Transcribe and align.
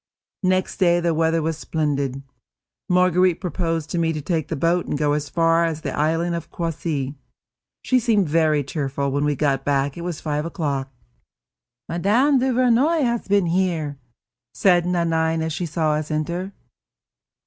Next 0.41 0.77
day 0.77 0.99
the 0.99 1.13
weather 1.13 1.43
was 1.43 1.59
splendid. 1.59 2.23
Marguerite 2.89 3.39
proposed 3.39 3.91
to 3.91 3.99
me 3.99 4.11
to 4.13 4.19
take 4.19 4.47
the 4.47 4.55
boat 4.55 4.87
and 4.87 4.97
go 4.97 5.13
as 5.13 5.29
far 5.29 5.63
as 5.63 5.81
the 5.81 5.95
island 5.95 6.33
of 6.33 6.49
Croissy. 6.49 7.13
She 7.83 7.99
seemed 7.99 8.27
very 8.27 8.63
cheerful; 8.63 9.11
when 9.11 9.25
we 9.25 9.35
got 9.35 9.63
back 9.63 9.97
it 9.97 10.01
was 10.01 10.19
five 10.19 10.43
o'clock. 10.43 10.89
"Mme. 11.87 12.39
Duvernoy 12.39 13.03
has 13.03 13.27
been 13.27 13.45
here," 13.45 13.99
said 14.55 14.87
Nanine, 14.87 15.43
as 15.43 15.53
she 15.53 15.67
saw 15.67 15.91
us 15.93 16.09
enter. 16.09 16.51